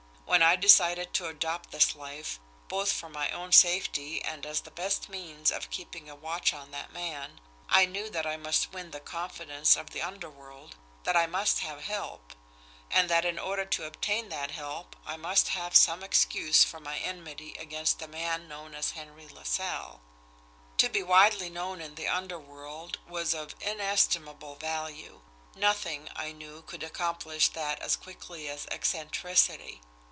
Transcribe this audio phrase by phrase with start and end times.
[0.31, 4.71] When I decided to adopt this life, both for my own safety and as the
[4.71, 8.91] best means of keeping a watch on that man, I knew that I must win
[8.91, 12.31] the confidence of the underworld, that I must have help,
[12.89, 16.97] and that in order to obtain that help I must have some excuse for my
[16.99, 19.99] enmity against the man known as Henry LaSalle.
[20.77, 25.23] To be widely known in the underworld was of inestimable value
[25.55, 29.81] nothing, I knew, could accomplish that as quickly as eccentricity.